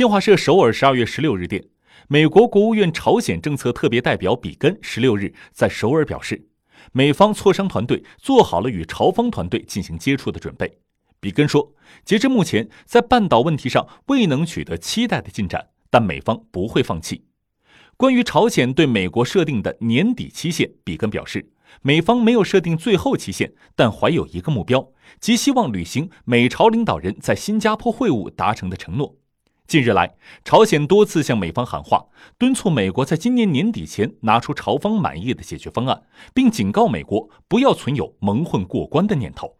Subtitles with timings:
[0.00, 1.62] 新华社首尔十二月十六日电，
[2.08, 6.48] 美国国务院朝鲜政策特别代表比根十六日在首尔表示，
[6.92, 10.78] 美方磋商团队做好了与朝方团队进行接触的准备。
[11.20, 17.26] 比根说，截至目前，在半岛问题上未能取得期待的进展，但美方不会放弃。
[17.98, 29.19] 关于朝鲜对美国设定的年底期限，比根表示，美方没有设定最后期限，但怀有一个目标，即希望履行美朝领导人在新加坡会晤达成的承诺。
[29.70, 32.04] 近日来，朝鲜多次向美方喊话，
[32.36, 36.02] 敦促美国在今年年底前拿出朝方满意的解决方案，
[36.34, 39.59] 并警告美国不要存有蒙混过关的念头。